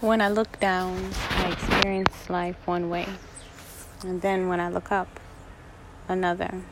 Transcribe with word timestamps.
When 0.00 0.20
I 0.20 0.28
look 0.28 0.60
down, 0.60 1.10
I 1.30 1.50
experience 1.50 2.30
life 2.30 2.54
one 2.68 2.88
way. 2.88 3.08
And 4.04 4.22
then 4.22 4.46
when 4.46 4.60
I 4.60 4.68
look 4.68 4.92
up, 4.92 5.18
another. 6.06 6.62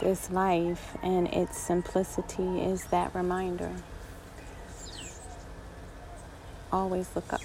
This 0.00 0.30
life 0.30 0.96
and 1.02 1.28
its 1.28 1.58
simplicity 1.58 2.62
is 2.62 2.86
that 2.86 3.14
reminder. 3.14 3.70
Always 6.72 7.10
look 7.14 7.34
up. 7.34 7.42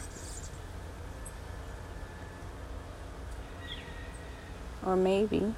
Or 4.85 4.95
maybe 4.95 5.53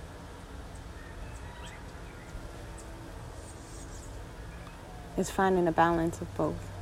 it's 5.15 5.29
finding 5.29 5.67
a 5.67 5.71
balance 5.71 6.19
of 6.19 6.35
both. 6.35 6.72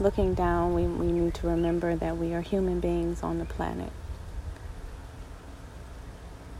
Looking 0.00 0.32
down, 0.32 0.72
we, 0.72 0.84
we 0.84 1.12
need 1.12 1.34
to 1.34 1.46
remember 1.46 1.94
that 1.94 2.16
we 2.16 2.32
are 2.32 2.40
human 2.40 2.80
beings 2.80 3.22
on 3.22 3.38
the 3.38 3.44
planet. 3.44 3.92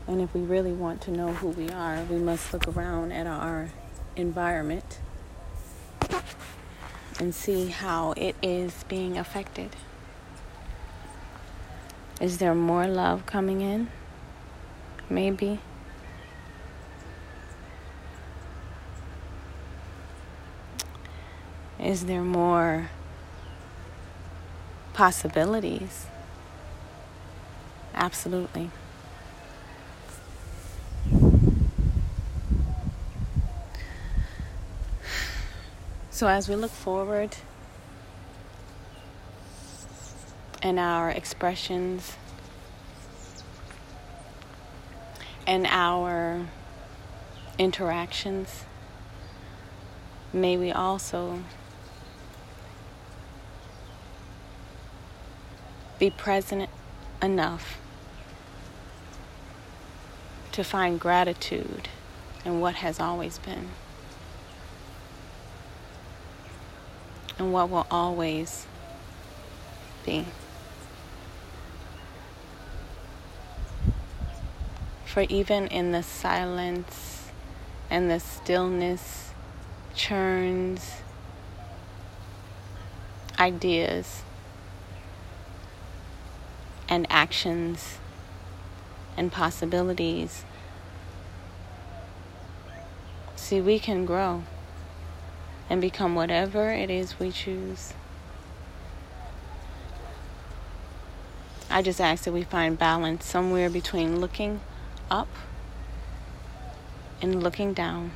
And 0.07 0.21
if 0.21 0.35
we 0.35 0.43
really 0.43 0.73
want 0.73 1.01
to 1.03 1.11
know 1.11 1.33
who 1.33 1.48
we 1.48 1.71
are, 1.71 2.03
we 2.05 2.19
must 2.19 2.53
look 2.53 2.69
around 2.69 3.12
at 3.12 3.27
our 3.27 3.71
environment 4.15 4.98
and 7.19 7.34
see 7.34 7.69
how 7.69 8.12
it 8.12 8.37
is 8.43 8.84
being 8.89 9.17
affected. 9.17 9.70
Is 12.20 12.37
there 12.37 12.55
more 12.55 12.87
love 12.87 13.25
coming 13.25 13.62
in? 13.62 13.89
Maybe. 15.09 15.61
Is 21.79 22.05
there 22.05 22.20
more 22.20 22.91
possibilities? 25.01 26.09
Absolutely. 27.95 28.69
So, 36.11 36.27
as 36.29 36.51
we 36.51 36.55
look 36.55 36.70
forward 36.70 37.34
in 40.62 40.79
our 40.79 41.09
expressions 41.09 42.19
and 45.47 45.67
our 45.67 46.47
interactions, 47.59 48.67
may 50.35 50.59
we 50.59 50.70
also 50.70 51.42
be 56.01 56.11
present 56.11 56.69
enough 57.23 57.79
to 60.51 60.65
find 60.65 60.98
gratitude 60.98 61.89
in 62.45 62.59
what 62.59 62.75
has 62.77 62.98
always 62.98 63.39
been. 63.39 63.69
and 67.41 67.55
what 67.55 67.70
will 67.70 67.87
always 67.91 68.67
be. 70.05 70.27
For 75.07 75.23
even 75.23 75.67
in 75.69 75.91
the 75.91 76.03
silence 76.03 77.31
and 77.89 78.11
the 78.11 78.20
stillness 78.20 79.31
churns 79.95 81.01
ideas 83.39 84.23
and 86.91 87.06
actions 87.08 87.98
and 89.17 89.30
possibilities. 89.30 90.45
See, 93.36 93.61
we 93.61 93.78
can 93.78 94.05
grow 94.05 94.42
and 95.70 95.80
become 95.80 96.14
whatever 96.14 96.73
it 96.73 96.90
is 96.90 97.18
we 97.20 97.30
choose. 97.30 97.95
I 101.70 101.83
just 101.83 102.00
ask 102.00 102.24
that 102.24 102.33
we 102.33 102.42
find 102.42 102.77
balance 102.77 103.24
somewhere 103.24 103.70
between 103.70 104.20
looking 104.20 104.61
up 105.08 105.29
and 107.23 107.40
looking 107.42 107.73
down 107.73 108.11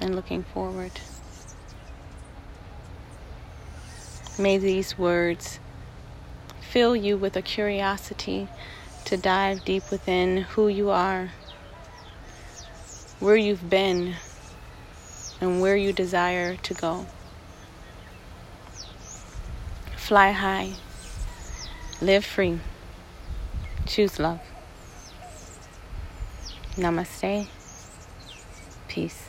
and 0.00 0.14
looking 0.14 0.44
forward. 0.44 0.92
May 4.38 4.58
these 4.58 4.96
words 4.96 5.58
fill 6.70 6.94
you 6.94 7.16
with 7.16 7.36
a 7.36 7.42
curiosity 7.42 8.46
to 9.04 9.16
dive 9.16 9.64
deep 9.64 9.82
within 9.90 10.36
who 10.36 10.68
you 10.68 10.88
are, 10.88 11.32
where 13.18 13.34
you've 13.34 13.68
been 13.68 14.14
and 15.40 15.60
where 15.60 15.76
you 15.76 15.92
desire 15.92 16.54
to 16.54 16.72
go. 16.74 17.06
Fly 19.96 20.30
high, 20.30 20.74
live 22.00 22.24
free, 22.24 22.60
choose 23.86 24.20
love. 24.20 24.40
Namaste, 26.76 27.48
peace. 28.86 29.24